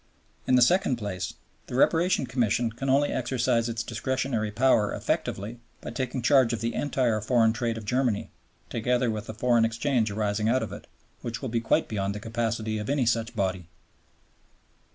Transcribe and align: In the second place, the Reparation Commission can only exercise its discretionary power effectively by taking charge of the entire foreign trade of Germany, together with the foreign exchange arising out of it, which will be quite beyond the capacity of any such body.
In 0.47 0.55
the 0.55 0.63
second 0.63 0.95
place, 0.95 1.35
the 1.67 1.75
Reparation 1.75 2.25
Commission 2.25 2.71
can 2.71 2.89
only 2.89 3.09
exercise 3.13 3.69
its 3.69 3.83
discretionary 3.83 4.49
power 4.49 4.91
effectively 4.95 5.59
by 5.79 5.91
taking 5.91 6.23
charge 6.23 6.53
of 6.53 6.59
the 6.59 6.73
entire 6.73 7.21
foreign 7.21 7.53
trade 7.53 7.77
of 7.77 7.85
Germany, 7.85 8.31
together 8.71 9.11
with 9.11 9.27
the 9.27 9.35
foreign 9.35 9.63
exchange 9.63 10.09
arising 10.09 10.49
out 10.49 10.63
of 10.63 10.73
it, 10.73 10.87
which 11.21 11.43
will 11.43 11.49
be 11.49 11.61
quite 11.61 11.87
beyond 11.87 12.15
the 12.15 12.19
capacity 12.19 12.79
of 12.79 12.89
any 12.89 13.05
such 13.05 13.35
body. 13.35 13.67